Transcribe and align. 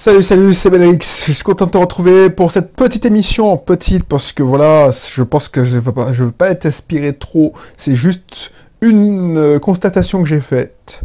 Salut, 0.00 0.22
salut, 0.22 0.54
c'est 0.54 0.70
Belrix. 0.70 1.24
Je 1.26 1.32
suis 1.32 1.42
content 1.42 1.66
de 1.66 1.72
te 1.72 1.76
retrouver 1.76 2.30
pour 2.30 2.52
cette 2.52 2.72
petite 2.72 3.04
émission. 3.04 3.56
Petite 3.56 4.04
parce 4.04 4.30
que 4.30 4.44
voilà, 4.44 4.90
je 4.92 5.24
pense 5.24 5.48
que 5.48 5.64
je 5.64 5.74
ne 5.74 5.80
veux, 5.80 5.92
veux 5.92 6.30
pas 6.30 6.50
être 6.50 6.66
inspiré 6.66 7.12
trop. 7.14 7.52
C'est 7.76 7.96
juste 7.96 8.52
une 8.80 9.36
euh, 9.36 9.58
constatation 9.58 10.22
que 10.22 10.28
j'ai 10.28 10.40
faite. 10.40 11.00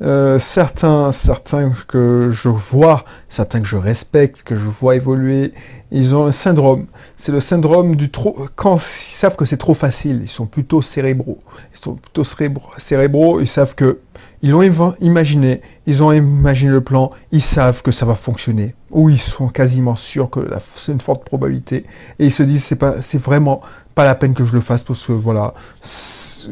Euh, 0.00 0.38
certains, 0.38 1.10
certains 1.10 1.72
que 1.88 2.30
je 2.30 2.48
vois, 2.48 3.04
certains 3.28 3.60
que 3.60 3.66
je 3.66 3.76
respecte, 3.76 4.42
que 4.42 4.56
je 4.56 4.66
vois 4.66 4.94
évoluer, 4.94 5.52
ils 5.90 6.14
ont 6.14 6.26
un 6.26 6.32
syndrome. 6.32 6.86
C'est 7.16 7.32
le 7.32 7.40
syndrome 7.40 7.96
du 7.96 8.10
trop. 8.10 8.46
Quand 8.54 8.76
ils 8.76 9.14
savent 9.14 9.36
que 9.36 9.44
c'est 9.44 9.56
trop 9.56 9.74
facile, 9.74 10.20
ils 10.22 10.28
sont 10.28 10.46
plutôt 10.46 10.82
cérébraux. 10.82 11.40
Ils 11.74 11.78
sont 11.78 11.94
plutôt 11.94 12.24
cérébraux. 12.24 13.40
Ils 13.40 13.48
savent 13.48 13.74
que 13.74 13.98
ils 14.42 14.50
l'ont 14.50 14.94
imaginé, 15.00 15.62
ils 15.86 16.02
ont 16.02 16.12
imaginé 16.12 16.70
le 16.70 16.80
plan, 16.80 17.10
ils 17.32 17.42
savent 17.42 17.82
que 17.82 17.90
ça 17.90 18.06
va 18.06 18.14
fonctionner, 18.14 18.74
ou 18.90 19.10
ils 19.10 19.18
sont 19.18 19.48
quasiment 19.48 19.96
sûrs 19.96 20.30
que 20.30 20.40
c'est 20.76 20.92
une 20.92 21.00
forte 21.00 21.24
probabilité, 21.24 21.84
et 22.18 22.26
ils 22.26 22.30
se 22.30 22.44
disent 22.44 22.62
c'est 22.62 22.76
pas, 22.76 23.02
c'est 23.02 23.20
vraiment 23.20 23.62
pas 23.96 24.04
la 24.04 24.14
peine 24.14 24.34
que 24.34 24.44
je 24.44 24.54
le 24.54 24.60
fasse 24.60 24.82
parce 24.82 25.04
que 25.04 25.12
voilà, 25.12 25.54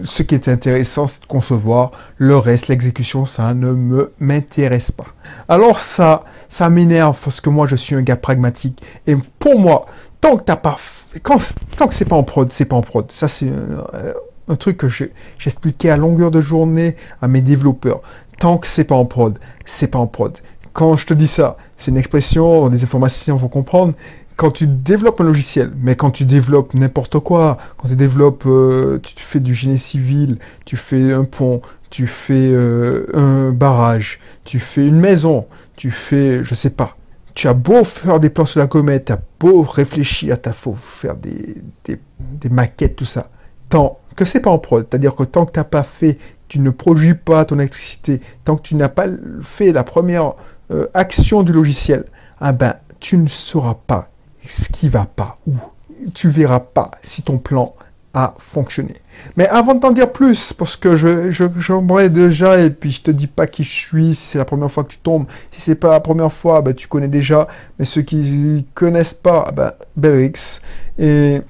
ce 0.05 0.23
qui 0.23 0.35
est 0.35 0.49
intéressant 0.49 1.07
c'est 1.07 1.23
de 1.23 1.27
concevoir, 1.27 1.93
le 2.19 2.37
reste, 2.37 2.69
l'exécution, 2.69 3.27
ça 3.27 3.55
ne 3.55 3.73
me 3.73 4.13
m'intéresse 4.19 4.91
pas. 4.91 5.07
Alors 5.49 5.79
ça, 5.79 6.25
ça 6.49 6.69
m'énerve 6.71 7.19
parce 7.23 7.41
que 7.41 7.51
moi 7.51 7.67
je 7.67 7.77
suis 7.77 7.95
un 7.95 8.03
gars 8.03 8.17
pragmatique, 8.17 8.83
et 9.07 9.17
pour 9.39 9.59
moi, 9.59 9.87
tant 10.21 10.37
que 10.37 10.43
t'as 10.43 10.57
pas, 10.57 10.77
quand, 11.23 11.39
tant 11.77 11.89
que 11.89 11.95
c'est 11.95 12.05
pas 12.05 12.17
en 12.17 12.23
prod, 12.23 12.51
c'est 12.53 12.65
pas 12.67 12.77
en 12.77 12.83
prod. 12.83 13.11
Ça 13.13 13.29
c'est 13.29 13.49
euh, 13.49 14.13
un 14.49 14.57
truc 14.57 14.77
que 14.77 14.89
j'expliquais 14.89 15.91
à 15.91 15.97
longueur 15.97 16.31
de 16.31 16.41
journée 16.41 16.97
à 17.23 17.29
mes 17.29 17.41
développeurs. 17.41 18.01
Tant 18.39 18.59
que 18.59 18.67
c'est 18.67 18.85
pas 18.85 18.95
en 18.95 19.07
prod, 19.07 19.39
c'est 19.65 19.89
pas 19.89 19.99
en 19.99 20.07
prod. 20.07 20.37
Quand 20.73 20.97
je 20.97 21.07
te 21.07 21.15
dis 21.15 21.27
ça, 21.27 21.57
c'est 21.77 21.91
une 21.91 21.97
expression, 21.97 22.69
les 22.69 22.85
informaticiens 22.85 23.35
vont 23.35 23.49
comprendre. 23.49 23.95
Quand 24.37 24.51
tu 24.51 24.67
développes 24.67 25.21
un 25.21 25.25
logiciel, 25.25 25.73
mais 25.81 25.97
quand 25.97 26.11
tu 26.11 26.27
développes 26.27 26.75
n'importe 26.75 27.19
quoi, 27.21 27.57
quand 27.79 27.89
tu 27.89 27.97
développes, 27.97 28.45
euh, 28.47 28.99
tu 29.03 29.25
fais 29.25 29.41
du 29.41 29.55
génie 29.55 29.79
civil, 29.79 30.39
tu 30.67 30.77
fais 30.77 31.13
un 31.13 31.25
pont, 31.25 31.63
tu 31.89 32.07
fais 32.07 32.51
euh, 32.53 33.07
un 33.15 33.51
barrage, 33.51 34.21
tu 34.45 34.59
fais 34.59 34.87
une 34.87 35.01
maison, 35.01 35.47
tu 35.75 35.91
fais, 35.91 36.45
je 36.45 36.55
sais 36.55 36.71
pas. 36.71 36.97
Tu 37.33 37.49
as 37.49 37.55
beau 37.55 37.85
faire 37.85 38.21
des 38.21 38.29
plans 38.29 38.45
sur 38.45 38.61
la 38.61 38.67
comète, 38.67 39.07
tu 39.07 39.13
as 39.13 39.21
beau 39.41 39.63
réfléchir, 39.63 40.41
tu 40.41 40.49
as 40.51 40.55
beau 40.65 40.77
faire 40.83 41.17
des, 41.17 41.63
maquettes, 42.51 42.97
tout 42.97 43.05
ça 43.05 43.31
tant 43.69 43.99
que 44.15 44.25
c'est 44.25 44.41
pas 44.41 44.51
en 44.51 44.59
prod, 44.59 44.87
c'est-à-dire 44.89 45.15
que 45.15 45.25
tant 45.25 45.45
que 45.45 45.53
t'as 45.53 45.65
pas 45.65 45.83
fait, 45.83 46.19
tu 46.49 46.61
ne 46.61 46.71
produis 46.71 47.15
pas 47.15 47.45
ton 47.45 47.59
électricité, 47.59 48.21
tant 48.45 48.57
que 48.57 48.63
tu 48.63 48.75
n'as 48.75 48.89
pas 48.89 49.07
fait 49.43 49.73
la 49.73 49.85
première 49.85 50.35
euh, 50.71 50.87
action 50.95 51.43
du 51.43 51.53
logiciel, 51.53 52.05
ah 52.41 52.53
ben 52.53 52.75
tu 53.01 53.19
ne 53.19 53.29
sauras 53.29 53.77
pas 53.87 54.09
ce 54.47 54.69
qui 54.69 54.89
va 54.89 55.07
pas 55.07 55.39
ou 55.47 55.55
tu 56.15 56.29
verras 56.29 56.61
pas 56.61 56.91
si 57.03 57.23
ton 57.23 57.39
plan 57.39 57.75
a 58.15 58.35
fonctionné. 58.39 58.95
Mais 59.37 59.47
avant 59.49 59.75
de 59.75 59.81
t'en 59.81 59.93
dire 59.93 60.11
plus, 60.11 60.55
parce 60.55 60.77
que 60.77 60.97
je, 60.97 61.31
je, 61.31 62.09
déjà, 62.09 62.59
et 62.59 62.71
puis 62.71 62.91
je 62.91 63.03
te 63.03 63.11
dis 63.11 63.27
pas 63.27 63.47
qui 63.47 63.63
je 63.63 63.71
suis, 63.71 64.15
si 64.15 64.27
c'est 64.29 64.39
la 64.39 64.47
première 64.47 64.71
fois 64.71 64.85
que 64.85 64.93
tu 64.93 64.99
tombes, 64.99 65.27
si 65.51 65.61
c'est 65.61 65.75
pas 65.75 65.91
la 65.93 66.01
première 66.01 66.33
fois, 66.33 66.63
ben, 66.63 66.75
tu 66.75 66.89
connais 66.89 67.09
déjà, 67.09 67.47
mais 67.79 67.85
ceux 67.85 68.01
qui 68.01 68.67
connaissent 68.75 69.15
pas, 69.15 69.53
ben, 69.55 69.73
Belrix, 69.97 70.61
et 70.99 71.43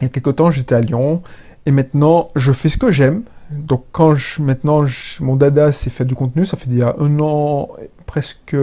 il 0.00 0.02
y 0.02 0.06
a 0.06 0.08
quelque 0.08 0.30
temps 0.30 0.50
j'étais 0.50 0.74
à 0.74 0.80
Lyon, 0.80 1.22
et 1.66 1.70
maintenant, 1.70 2.28
je 2.34 2.52
fais 2.52 2.70
ce 2.70 2.78
que 2.78 2.90
j'aime. 2.92 3.22
Donc, 3.50 3.84
quand 3.92 4.14
je, 4.14 4.40
maintenant, 4.40 4.86
mon 5.20 5.36
dada, 5.36 5.70
c'est 5.70 5.90
faire 5.90 6.06
du 6.06 6.14
contenu, 6.14 6.46
ça 6.46 6.56
fait 6.56 6.68
déjà 6.68 6.96
un 6.98 7.18
an, 7.20 7.68
presque 8.06 8.56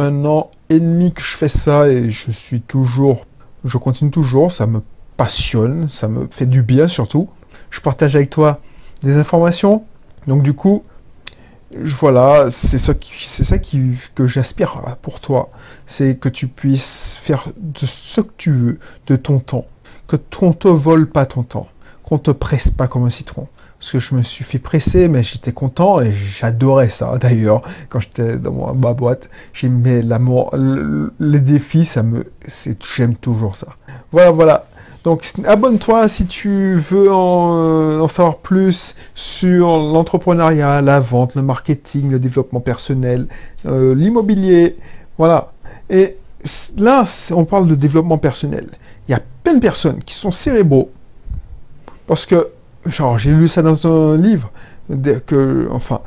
un 0.00 0.24
an 0.24 0.50
et 0.68 0.80
demi 0.80 1.12
que 1.12 1.22
je 1.22 1.36
fais 1.36 1.48
ça 1.48 1.88
et 1.88 2.10
je 2.10 2.30
suis 2.30 2.60
toujours, 2.60 3.26
je 3.64 3.78
continue 3.78 4.10
toujours, 4.10 4.52
ça 4.52 4.66
me 4.66 4.82
passionne, 5.16 5.88
ça 5.88 6.08
me 6.08 6.26
fait 6.30 6.46
du 6.46 6.62
bien 6.62 6.88
surtout. 6.88 7.28
Je 7.70 7.80
partage 7.80 8.16
avec 8.16 8.30
toi 8.30 8.60
des 9.02 9.16
informations. 9.16 9.84
Donc, 10.26 10.42
du 10.42 10.54
coup, 10.54 10.82
voilà, 11.74 12.50
c'est 12.50 12.78
ça, 12.78 12.94
qui, 12.94 13.12
c'est 13.26 13.44
ça 13.44 13.58
qui, 13.58 13.92
que 14.14 14.26
j'aspire 14.26 14.96
pour 15.02 15.20
toi. 15.20 15.50
C'est 15.86 16.16
que 16.16 16.28
tu 16.28 16.48
puisses 16.48 17.18
faire 17.22 17.46
de 17.56 17.86
ce 17.86 18.20
que 18.20 18.32
tu 18.36 18.52
veux 18.52 18.78
de 19.06 19.16
ton 19.16 19.38
temps. 19.38 19.66
Que 20.08 20.16
qu'on 20.16 20.52
te 20.52 20.68
vole 20.68 21.08
pas 21.08 21.26
ton 21.26 21.44
temps 21.44 21.68
qu'on 22.10 22.18
te 22.18 22.32
presse 22.32 22.70
pas 22.70 22.88
comme 22.88 23.04
un 23.04 23.10
citron. 23.10 23.46
Parce 23.80 23.92
que 23.92 23.98
je 23.98 24.14
me 24.14 24.22
suis 24.22 24.44
fait 24.44 24.58
presser, 24.58 25.08
mais 25.08 25.22
j'étais 25.22 25.52
content 25.52 26.00
et 26.00 26.12
j'adorais 26.12 26.90
ça 26.90 27.16
d'ailleurs. 27.20 27.62
Quand 27.88 27.98
j'étais 27.98 28.36
dans 28.36 28.74
ma, 28.74 28.92
boîte, 28.92 29.30
j'aimais 29.52 30.02
l'amour, 30.02 30.50
le- 30.52 31.12
les 31.18 31.38
défis, 31.40 31.86
ça 31.86 32.02
me, 32.02 32.24
j'aime 32.96 33.14
toujours 33.16 33.56
ça. 33.56 33.68
Voilà, 34.12 34.30
voilà. 34.30 34.66
Donc 35.02 35.26
abonne-toi 35.46 36.08
si 36.08 36.26
tu 36.26 36.74
veux 36.74 37.10
en, 37.10 37.56
euh, 37.56 38.00
en 38.00 38.08
savoir 38.08 38.36
plus 38.36 38.94
sur 39.14 39.78
l'entrepreneuriat, 39.78 40.82
la 40.82 41.00
vente, 41.00 41.34
le 41.34 41.40
marketing, 41.42 42.10
le 42.10 42.18
développement 42.18 42.60
personnel, 42.60 43.26
euh, 43.64 43.94
l'immobilier. 43.94 44.76
Voilà. 45.16 45.52
Et 45.88 46.18
là, 46.76 47.04
on 47.32 47.46
parle 47.46 47.66
de 47.66 47.74
développement 47.74 48.18
personnel. 48.18 48.66
Il 49.08 49.12
y 49.12 49.14
a 49.14 49.20
plein 49.42 49.54
de 49.54 49.60
personnes 49.60 50.02
qui 50.04 50.14
sont 50.14 50.30
cérébraux, 50.30 50.90
parce 52.06 52.26
que, 52.26 52.48
genre, 52.86 53.18
j'ai 53.18 53.32
lu 53.32 53.48
ça 53.48 53.62
dans 53.62 53.86
un 53.86 54.16
livre, 54.16 54.50
que, 55.26 55.68
enfin, 55.70 56.00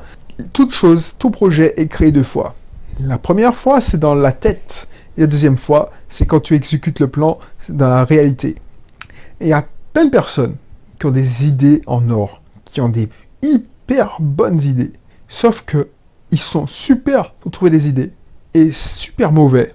toute 0.51 0.73
chose, 0.73 1.15
tout 1.17 1.29
projet 1.29 1.73
est 1.77 1.87
créé 1.87 2.11
deux 2.11 2.23
fois. 2.23 2.55
La 2.99 3.17
première 3.17 3.55
fois, 3.55 3.81
c'est 3.81 3.99
dans 3.99 4.15
la 4.15 4.31
tête. 4.31 4.87
Et 5.17 5.21
la 5.21 5.27
deuxième 5.27 5.57
fois, 5.57 5.91
c'est 6.09 6.25
quand 6.25 6.39
tu 6.39 6.55
exécutes 6.55 6.99
le 6.99 7.07
plan, 7.07 7.39
dans 7.69 7.89
la 7.89 8.03
réalité. 8.03 8.55
Et 9.39 9.45
il 9.45 9.47
y 9.47 9.53
a 9.53 9.65
plein 9.93 10.05
de 10.05 10.09
personnes 10.09 10.55
qui 10.99 11.05
ont 11.05 11.11
des 11.11 11.47
idées 11.47 11.81
en 11.85 12.09
or, 12.09 12.41
qui 12.65 12.81
ont 12.81 12.89
des 12.89 13.09
hyper 13.41 14.17
bonnes 14.19 14.61
idées. 14.61 14.93
Sauf 15.27 15.63
que 15.65 15.87
ils 16.31 16.39
sont 16.39 16.65
super 16.65 17.33
pour 17.33 17.51
trouver 17.51 17.69
des 17.69 17.87
idées 17.87 18.11
et 18.55 18.71
super 18.71 19.31
mauvais 19.31 19.73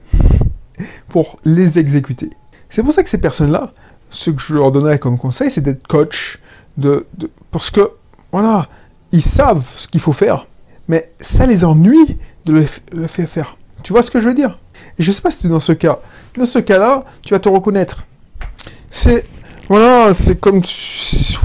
pour 1.08 1.36
les 1.44 1.78
exécuter. 1.78 2.30
C'est 2.68 2.82
pour 2.82 2.92
ça 2.92 3.02
que 3.02 3.10
ces 3.10 3.20
personnes-là, 3.20 3.72
ce 4.10 4.30
que 4.30 4.40
je 4.40 4.54
leur 4.54 4.72
donnerais 4.72 4.98
comme 4.98 5.18
conseil, 5.18 5.50
c'est 5.50 5.60
d'être 5.60 5.86
coach, 5.86 6.40
de, 6.78 7.06
parce 7.50 7.70
que, 7.70 7.90
voilà, 8.32 8.68
ils 9.12 9.22
savent 9.22 9.66
ce 9.76 9.88
qu'il 9.88 10.00
faut 10.00 10.12
faire, 10.12 10.46
mais 10.88 11.12
ça 11.20 11.46
les 11.46 11.64
ennuie 11.64 12.16
de 12.46 12.64
le, 12.92 13.06
faire 13.06 13.28
faire. 13.28 13.56
Tu 13.82 13.92
vois 13.92 14.02
ce 14.02 14.10
que 14.10 14.20
je 14.20 14.28
veux 14.28 14.34
dire? 14.34 14.58
Et 14.98 15.02
je 15.02 15.12
sais 15.12 15.20
pas 15.20 15.30
si 15.30 15.46
es 15.46 15.50
dans 15.50 15.60
ce 15.60 15.72
cas. 15.72 15.98
Dans 16.36 16.46
ce 16.46 16.58
cas-là, 16.58 17.04
tu 17.22 17.34
vas 17.34 17.40
te 17.40 17.48
reconnaître. 17.48 18.04
C'est, 18.90 19.26
voilà, 19.68 20.14
c'est 20.14 20.40
comme, 20.40 20.62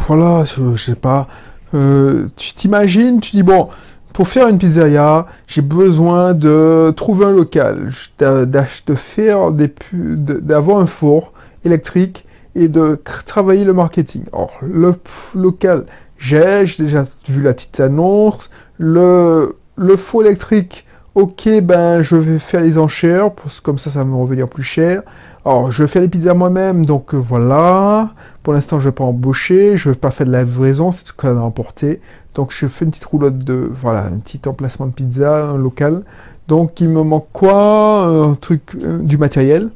voilà, 0.07 0.45
je, 0.45 0.75
je 0.75 0.83
sais 0.83 0.95
pas, 0.95 1.27
euh, 1.73 2.27
tu 2.37 2.53
t'imagines, 2.53 3.19
tu 3.19 3.31
dis, 3.31 3.43
bon, 3.43 3.69
pour 4.13 4.27
faire 4.27 4.47
une 4.47 4.59
pizzeria, 4.59 5.25
j'ai 5.47 5.63
besoin 5.63 6.33
de 6.33 6.93
trouver 6.95 7.25
un 7.25 7.31
local, 7.31 7.91
de 8.19 8.95
faire 8.95 9.51
des 9.51 9.73
d'avoir 9.95 10.79
un 10.79 10.85
four 10.85 11.33
électrique 11.65 12.25
et 12.55 12.67
de 12.67 12.99
travailler 13.25 13.65
le 13.65 13.73
marketing. 13.73 14.23
Alors, 14.31 14.51
le 14.61 14.95
local, 15.35 15.85
j'ai 16.17 16.65
déjà 16.77 17.05
vu 17.27 17.41
la 17.41 17.53
petite 17.53 17.79
annonce. 17.79 18.49
Le, 18.77 19.55
le 19.75 19.97
four 19.97 20.23
électrique, 20.23 20.85
ok, 21.15 21.47
ben 21.61 22.01
je 22.01 22.15
vais 22.15 22.39
faire 22.39 22.61
les 22.61 22.77
enchères, 22.77 23.31
parce 23.31 23.59
que 23.59 23.65
comme 23.65 23.77
ça, 23.77 23.89
ça 23.89 23.99
va 23.99 24.05
me 24.05 24.15
revenir 24.15 24.47
plus 24.47 24.63
cher. 24.63 25.03
Alors, 25.45 25.71
je 25.71 25.85
fais 25.85 25.99
les 25.99 26.07
pizzas 26.07 26.33
moi-même, 26.33 26.85
donc 26.85 27.13
euh, 27.13 27.17
voilà. 27.17 28.11
Pour 28.43 28.53
l'instant, 28.53 28.79
je 28.79 28.85
vais 28.85 28.93
pas 28.93 29.03
embaucher, 29.03 29.75
je 29.77 29.89
vais 29.89 29.95
pas 29.95 30.11
faire 30.11 30.25
de 30.25 30.31
la 30.31 30.43
livraison, 30.43 30.91
c'est 30.91 31.07
ce 31.07 31.13
qu'on 31.13 31.37
a 31.37 31.41
emporté. 31.41 32.01
Donc, 32.33 32.51
je 32.51 32.65
fais 32.67 32.85
une 32.85 32.91
petite 32.91 33.05
roulotte 33.05 33.37
de, 33.39 33.69
voilà, 33.81 34.05
un 34.05 34.17
petit 34.17 34.41
emplacement 34.47 34.85
de 34.85 34.93
pizza, 34.93 35.55
local. 35.57 36.03
Donc, 36.47 36.79
il 36.81 36.89
me 36.89 37.03
manque 37.03 37.27
quoi? 37.31 38.05
Un 38.05 38.35
truc, 38.35 38.61
euh, 38.81 38.99
du 38.99 39.17
matériel. 39.17 39.69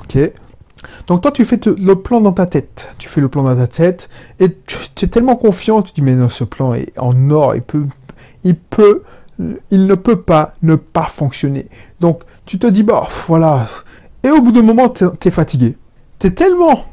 Ok. 0.00 0.18
Donc 1.06 1.22
toi, 1.22 1.32
tu 1.32 1.44
fais 1.44 1.58
te- 1.58 1.70
le 1.70 1.94
plan 1.96 2.20
dans 2.20 2.32
ta 2.32 2.46
tête. 2.46 2.88
Tu 2.98 3.08
fais 3.08 3.20
le 3.20 3.28
plan 3.28 3.42
dans 3.42 3.56
ta 3.56 3.66
tête 3.66 4.08
et 4.40 4.48
tu, 4.66 5.04
es 5.04 5.08
tellement 5.08 5.36
confiant, 5.36 5.82
tu 5.82 5.92
dis 5.92 6.02
mais 6.02 6.14
non, 6.14 6.28
ce 6.28 6.44
plan 6.44 6.74
est 6.74 6.92
en 6.98 7.30
or, 7.30 7.54
il 7.56 7.62
peut, 7.62 9.02
il 9.70 9.86
ne 9.86 9.94
peut 9.94 10.20
pas 10.20 10.52
ne 10.62 10.74
pas 10.76 11.04
fonctionner. 11.04 11.68
Donc 12.00 12.22
tu 12.46 12.58
te 12.58 12.66
dis 12.66 12.82
bah 12.82 13.08
voilà. 13.26 13.66
Et 14.22 14.30
au 14.30 14.40
bout 14.40 14.52
d'un 14.52 14.62
moment, 14.62 14.88
tu 14.88 15.04
es 15.24 15.30
fatigué. 15.30 15.76
Tu 16.18 16.26
es 16.28 16.30
tellement 16.32 16.84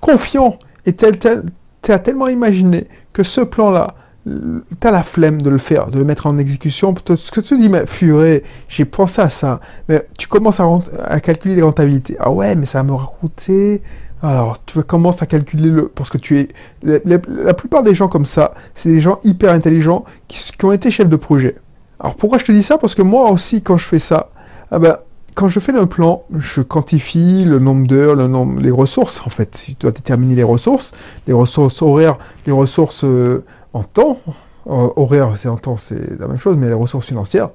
confiant 0.00 0.58
et 0.86 0.94
tu 0.94 1.04
as 1.06 1.98
tellement 1.98 2.28
imaginé 2.28 2.86
que 3.12 3.22
ce 3.22 3.40
plan-là, 3.40 3.94
tu 4.26 4.86
as 4.86 4.90
la 4.90 5.02
flemme 5.02 5.42
de 5.42 5.50
le 5.50 5.58
faire, 5.58 5.88
de 5.88 5.98
le 5.98 6.04
mettre 6.04 6.26
en 6.26 6.38
exécution. 6.38 6.94
Ce 7.14 7.30
que 7.30 7.40
tu 7.40 7.58
dis, 7.58 7.68
mais 7.68 7.84
purée, 7.84 8.42
j'ai 8.68 8.84
pensé 8.84 9.20
à 9.20 9.28
ça. 9.28 9.60
Mais 9.88 10.06
tu 10.16 10.28
commences 10.28 10.60
à, 10.60 11.20
calculer 11.20 11.56
les 11.56 11.62
rentabilités. 11.62 12.16
Ah 12.18 12.30
ouais, 12.30 12.54
mais 12.54 12.66
ça 12.66 12.82
va 12.82 12.92
me 12.92 12.96
coûter. 13.20 13.82
Alors, 14.22 14.64
tu 14.64 14.82
commences 14.82 15.20
à 15.22 15.26
calculer 15.26 15.68
le. 15.68 15.88
Parce 15.88 16.08
que 16.08 16.18
tu 16.18 16.38
es. 16.38 16.48
La, 16.82 17.54
plupart 17.54 17.82
des 17.82 17.94
gens 17.94 18.08
comme 18.08 18.24
ça, 18.24 18.54
c'est 18.74 18.88
des 18.88 19.00
gens 19.00 19.20
hyper 19.24 19.52
intelligents 19.52 20.04
qui 20.28 20.64
ont 20.64 20.72
été 20.72 20.90
chefs 20.90 21.10
de 21.10 21.16
projet. 21.16 21.56
Alors, 22.00 22.14
pourquoi 22.16 22.38
je 22.38 22.44
te 22.44 22.52
dis 22.52 22.62
ça? 22.62 22.78
Parce 22.78 22.94
que 22.94 23.02
moi 23.02 23.30
aussi, 23.30 23.62
quand 23.62 23.76
je 23.76 23.86
fais 23.86 23.98
ça, 23.98 24.30
ah 24.70 24.78
ben, 24.78 24.96
quand 25.34 25.48
je 25.48 25.60
fais 25.60 25.72
le 25.72 25.86
plan, 25.86 26.22
je 26.34 26.62
quantifie 26.62 27.44
le 27.44 27.58
nombre 27.58 27.86
d'heures, 27.86 28.14
le 28.14 28.28
nombre, 28.28 28.60
les 28.60 28.70
ressources 28.70 29.20
en 29.26 29.30
fait. 29.30 29.64
Tu 29.66 29.74
dois 29.78 29.90
déterminer 29.90 30.36
les 30.36 30.42
ressources, 30.44 30.92
les 31.26 31.32
ressources 31.32 31.82
horaires, 31.82 32.18
les 32.46 32.52
ressources 32.52 33.04
euh, 33.04 33.44
en 33.74 33.82
temps. 33.82 34.18
Horaire, 34.66 35.36
c'est 35.36 35.48
en 35.48 35.58
temps, 35.58 35.76
c'est 35.76 36.18
la 36.18 36.26
même 36.26 36.38
chose, 36.38 36.56
mais 36.56 36.68
les 36.68 36.72
ressources 36.72 37.06
financières. 37.06 37.50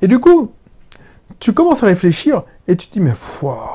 Et 0.00 0.06
du 0.06 0.20
coup, 0.20 0.52
tu 1.40 1.52
commences 1.52 1.82
à 1.82 1.86
réfléchir 1.86 2.42
et 2.68 2.76
tu 2.76 2.86
te 2.86 2.92
dis, 2.92 3.00
mais 3.00 3.14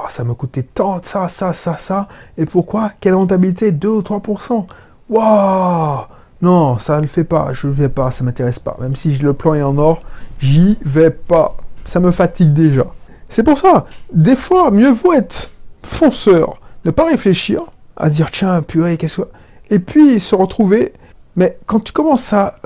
ça 0.08 0.24
me 0.24 0.34
coûtait 0.34 0.64
tant, 0.64 1.02
ça, 1.04 1.28
ça, 1.28 1.52
ça, 1.52 1.78
ça. 1.78 2.08
Et 2.38 2.46
pourquoi? 2.46 2.92
Quelle 3.02 3.16
rentabilité? 3.16 3.74
2 3.74 3.90
ou 3.90 4.02
3% 4.02 4.66
Waouh 5.10 6.06
Non, 6.42 6.80
ça 6.80 6.98
ne 6.98 7.02
le 7.02 7.08
fait 7.08 7.26
pas, 7.26 7.52
je 7.52 7.68
ne 7.68 7.74
vais 7.74 7.90
pas, 7.90 8.12
ça 8.12 8.24
m'intéresse 8.24 8.60
pas. 8.60 8.78
Même 8.80 8.96
si 8.96 9.18
le 9.18 9.34
plan 9.34 9.54
est 9.54 9.62
en 9.62 9.78
or, 9.78 10.02
j'y 10.40 10.78
vais 10.86 11.12
pas. 11.12 11.58
Ça 11.84 12.00
me 12.00 12.12
fatigue 12.12 12.54
déjà. 12.54 12.86
C'est 13.28 13.44
pour 13.44 13.58
ça, 13.58 13.86
des 14.14 14.38
fois, 14.38 14.72
mieux 14.72 14.92
vaut 14.92 15.14
être 15.14 15.52
fonceur, 15.84 16.62
ne 16.86 16.92
pas 16.92 17.08
réfléchir, 17.08 17.62
à 17.98 18.10
dire 18.10 18.32
tiens, 18.32 18.62
purée, 18.62 18.96
qu'est-ce 18.96 19.22
que. 19.22 19.28
Et 19.70 19.80
puis 19.80 20.22
se 20.22 20.36
retrouver. 20.36 20.94
Mais 21.38 21.58
quand 21.66 21.80
tu 21.80 21.94
commences 21.94 22.34
à. 22.34 22.60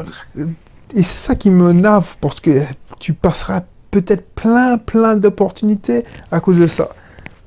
Et 0.95 1.03
c'est 1.03 1.27
ça 1.27 1.35
qui 1.35 1.51
me 1.51 1.71
nave, 1.71 2.15
parce 2.19 2.39
que 2.39 2.61
tu 2.99 3.13
passeras 3.13 3.61
peut-être 3.91 4.27
plein, 4.33 4.77
plein 4.77 5.15
d'opportunités 5.15 6.05
à 6.31 6.39
cause 6.39 6.57
de 6.57 6.67
ça. 6.67 6.89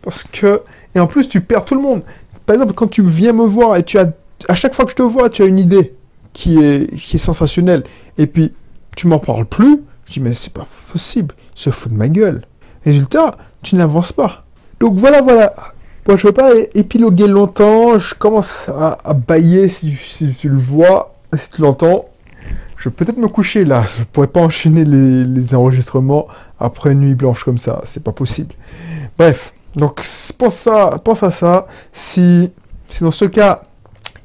Parce 0.03 0.23
que. 0.23 0.63
Et 0.95 1.01
en 1.01 1.07
plus, 1.09 1.29
tu 1.29 1.41
perds 1.41 1.65
tout 1.65 1.75
le 1.75 1.81
monde. 1.81 2.03
Par 2.47 2.55
exemple, 2.55 2.75
quand 2.75 2.89
tu 2.89 3.03
viens 3.03 3.33
me 3.33 3.45
voir 3.45 3.77
et 3.77 3.83
tu 3.83 3.99
as. 3.99 4.13
À 4.49 4.55
chaque 4.55 4.75
fois 4.75 4.85
que 4.85 4.91
je 4.91 4.97
te 4.97 5.03
vois, 5.03 5.31
tu 5.31 5.43
as 5.43 5.47
une 5.47 5.59
idée 5.59 5.95
qui 6.33 6.63
est, 6.63 6.95
qui 6.97 7.17
est 7.17 7.19
sensationnelle. 7.19 7.85
Et 8.19 8.27
puis, 8.27 8.53
tu 8.95 9.07
m'en 9.07 9.19
parles 9.19 9.47
plus. 9.47 9.81
Je 10.07 10.13
dis, 10.13 10.21
mais 10.21 10.35
c'est 10.35 10.53
pas 10.53 10.67
possible. 10.93 11.35
Il 11.57 11.61
se 11.61 11.71
fout 11.71 11.91
de 11.91 11.97
ma 11.97 12.09
gueule. 12.09 12.43
Résultat, 12.85 13.37
tu 13.63 13.77
n'avances 13.77 14.13
pas. 14.13 14.45
Donc 14.81 14.97
voilà, 14.97 15.23
voilà. 15.23 15.55
Moi, 16.07 16.19
je 16.19 16.27
ne 16.27 16.29
veux 16.29 16.35
pas 16.35 16.51
épiloguer 16.75 17.27
longtemps. 17.27 17.99
Je 17.99 18.15
commence 18.15 18.69
à, 18.69 18.99
à 19.03 19.15
bailler 19.15 19.69
si, 19.69 19.97
tu 20.39 20.51
le 20.51 20.59
vois, 20.59 21.14
si 21.37 21.51
tu 21.51 21.63
l'entends. 21.63 22.07
Je 22.77 22.89
vais 22.89 22.95
peut-être 22.95 23.17
me 23.17 23.29
coucher 23.29 23.65
là. 23.65 23.87
Je 23.99 24.05
pourrais 24.05 24.27
pas 24.27 24.41
enchaîner 24.41 24.85
les, 24.85 25.55
enregistrements 25.55 26.27
après 26.61 26.93
une 26.93 27.01
nuit 27.01 27.15
blanche 27.15 27.45
comme 27.45 27.59
ça. 27.59 27.83
C'est 27.85 28.03
pas 28.03 28.13
possible. 28.13 28.55
Bref. 29.19 29.55
Donc, 29.77 30.03
pense, 30.39 30.55
ça, 30.55 31.01
pense 31.03 31.23
à 31.23 31.31
ça. 31.31 31.67
Si, 31.93 32.53
si 32.91 33.03
dans 33.03 33.11
ce 33.11 33.25
cas, 33.25 33.65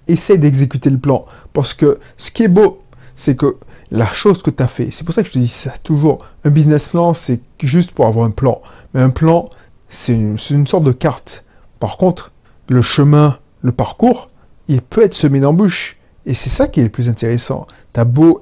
essaye 0.07 0.37
d'exécuter 0.37 0.89
le 0.89 0.97
plan. 0.97 1.25
Parce 1.53 1.73
que 1.73 1.99
ce 2.17 2.31
qui 2.31 2.43
est 2.43 2.49
beau, 2.49 2.83
c'est 3.15 3.35
que 3.35 3.57
la 3.91 4.07
chose 4.07 4.43
que 4.43 4.49
tu 4.49 4.61
as 4.61 4.67
fait. 4.67 4.89
C'est 4.91 5.03
pour 5.03 5.13
ça 5.13 5.21
que 5.21 5.27
je 5.29 5.33
te 5.33 5.39
dis 5.39 5.47
ça 5.47 5.73
toujours. 5.83 6.25
Un 6.43 6.49
business 6.49 6.87
plan, 6.87 7.13
c'est 7.13 7.41
juste 7.61 7.91
pour 7.91 8.05
avoir 8.05 8.25
un 8.25 8.31
plan. 8.31 8.61
Mais 8.93 9.01
un 9.01 9.09
plan, 9.09 9.49
c'est 9.87 10.13
une, 10.13 10.37
sorte 10.67 10.83
de 10.83 10.91
carte. 10.91 11.43
Par 11.79 11.97
contre, 11.97 12.31
le 12.67 12.81
chemin, 12.81 13.37
le 13.61 13.71
parcours, 13.71 14.29
il 14.67 14.81
peut 14.81 15.03
être 15.03 15.15
semé 15.15 15.39
d'embûches. 15.39 15.97
Et 16.25 16.33
c'est 16.33 16.49
ça 16.49 16.67
qui 16.67 16.79
est 16.79 16.83
le 16.83 16.89
plus 16.89 17.09
intéressant. 17.09 17.65
Tu 17.93 17.99
as 17.99 18.05
beau 18.05 18.41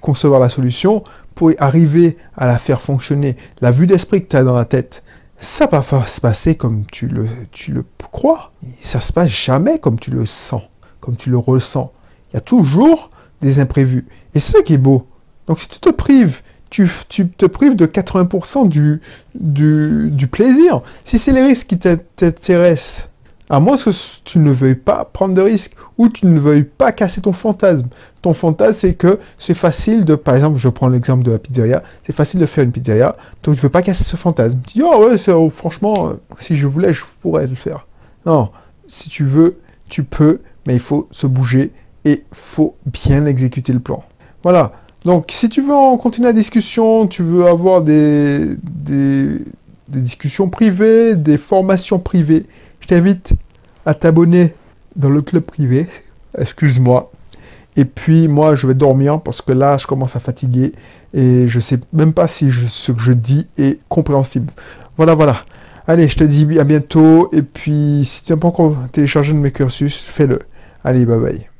concevoir 0.00 0.40
la 0.40 0.48
solution, 0.48 1.04
pour 1.34 1.50
arriver 1.58 2.18
à 2.36 2.46
la 2.46 2.58
faire 2.58 2.80
fonctionner, 2.80 3.36
la 3.60 3.70
vue 3.70 3.86
d'esprit 3.86 4.22
que 4.22 4.28
tu 4.28 4.36
as 4.36 4.44
dans 4.44 4.56
la 4.56 4.64
tête, 4.64 5.02
ça 5.38 5.66
va 5.66 5.80
pas 5.80 6.06
se 6.06 6.20
passer 6.20 6.54
comme 6.54 6.84
tu 6.86 7.08
le, 7.08 7.26
tu 7.50 7.72
le 7.72 7.84
crois. 8.12 8.52
Ça 8.80 9.00
se 9.00 9.12
passe 9.12 9.30
jamais 9.30 9.78
comme 9.78 9.98
tu 9.98 10.10
le 10.10 10.26
sens, 10.26 10.62
comme 11.00 11.16
tu 11.16 11.30
le 11.30 11.38
ressens. 11.38 11.92
Il 12.30 12.34
y 12.34 12.38
a 12.38 12.40
toujours 12.40 13.10
des 13.40 13.58
imprévus. 13.58 14.06
Et 14.34 14.40
c'est 14.40 14.52
ça 14.52 14.62
qui 14.62 14.74
est 14.74 14.78
beau. 14.78 15.06
Donc 15.46 15.60
si 15.60 15.68
tu 15.68 15.80
te 15.80 15.90
prives, 15.90 16.42
tu, 16.70 16.88
te 17.36 17.44
prives 17.44 17.76
de 17.76 17.86
80% 17.86 18.68
du, 18.68 19.00
du, 19.34 20.26
plaisir. 20.26 20.80
Si 21.04 21.18
c'est 21.18 21.32
les 21.32 21.44
risques 21.44 21.66
qui 21.66 21.78
t'intéressent, 21.78 23.08
à 23.50 23.60
moins 23.60 23.76
que 23.76 23.90
tu 24.24 24.38
ne 24.38 24.50
veuilles 24.50 24.74
pas 24.74 25.04
prendre 25.04 25.34
de 25.34 25.42
risques 25.42 25.74
ou 25.98 26.08
tu 26.08 26.26
ne 26.26 26.38
veuilles 26.38 26.64
pas 26.64 26.92
casser 26.92 27.20
ton 27.20 27.32
fantasme. 27.32 27.88
Ton 28.22 28.34
fantasme, 28.34 28.78
c'est 28.80 28.94
que 28.94 29.18
c'est 29.38 29.54
facile 29.54 30.04
de, 30.04 30.14
par 30.14 30.34
exemple, 30.34 30.58
je 30.58 30.68
prends 30.68 30.88
l'exemple 30.88 31.24
de 31.24 31.32
la 31.32 31.38
pizzeria, 31.38 31.82
c'est 32.06 32.14
facile 32.14 32.40
de 32.40 32.46
faire 32.46 32.64
une 32.64 32.72
pizzeria, 32.72 33.16
donc 33.42 33.54
tu 33.54 33.60
ne 33.60 33.62
veux 33.62 33.68
pas 33.68 33.82
casser 33.82 34.04
ce 34.04 34.16
fantasme. 34.16 34.58
Tu 34.66 34.78
dis, 34.78 34.84
oh 34.84 35.06
ouais, 35.06 35.18
franchement, 35.50 36.08
euh, 36.08 36.14
si 36.38 36.56
je 36.56 36.66
voulais, 36.66 36.94
je 36.94 37.02
pourrais 37.20 37.46
le 37.46 37.54
faire. 37.54 37.86
Non, 38.24 38.50
si 38.86 39.08
tu 39.08 39.24
veux, 39.24 39.58
tu 39.88 40.04
peux, 40.04 40.40
mais 40.66 40.74
il 40.74 40.80
faut 40.80 41.08
se 41.10 41.26
bouger 41.26 41.72
et 42.04 42.24
faut 42.32 42.76
bien 42.86 43.26
exécuter 43.26 43.72
le 43.72 43.80
plan. 43.80 44.04
Voilà. 44.42 44.72
Donc, 45.04 45.26
si 45.30 45.48
tu 45.48 45.62
veux 45.62 45.74
en 45.74 45.96
continuer 45.96 46.28
la 46.28 46.32
discussion, 46.32 47.06
tu 47.06 47.22
veux 47.22 47.46
avoir 47.46 47.82
des, 47.82 48.56
des, 48.62 49.38
discussions 49.88 50.48
privées, 50.48 51.16
des 51.16 51.38
formations 51.38 51.98
privées, 51.98 52.46
je 52.82 52.88
t'invite 52.88 53.32
à 53.86 53.94
t'abonner 53.94 54.54
dans 54.96 55.08
le 55.08 55.22
club 55.22 55.44
privé. 55.44 55.88
Excuse-moi. 56.36 57.10
Et 57.76 57.84
puis, 57.86 58.28
moi, 58.28 58.54
je 58.54 58.66
vais 58.66 58.74
dormir 58.74 59.20
parce 59.20 59.40
que 59.40 59.52
là, 59.52 59.78
je 59.78 59.86
commence 59.86 60.16
à 60.16 60.20
fatiguer 60.20 60.72
et 61.14 61.48
je 61.48 61.60
sais 61.60 61.80
même 61.92 62.12
pas 62.12 62.28
si 62.28 62.50
ce 62.52 62.92
que 62.92 63.00
je 63.00 63.12
dis 63.12 63.46
est 63.56 63.80
compréhensible. 63.88 64.52
Voilà, 64.96 65.14
voilà. 65.14 65.44
Allez, 65.86 66.08
je 66.08 66.16
te 66.16 66.24
dis 66.24 66.58
à 66.58 66.64
bientôt. 66.64 67.30
Et 67.32 67.42
puis, 67.42 68.02
si 68.04 68.24
tu 68.24 68.32
n'as 68.32 68.38
pas 68.38 68.48
encore 68.48 68.76
téléchargé 68.92 69.32
de 69.32 69.38
mes 69.38 69.52
cursus, 69.52 69.98
fais-le. 70.00 70.40
Allez, 70.84 71.06
bye 71.06 71.18
bye. 71.18 71.51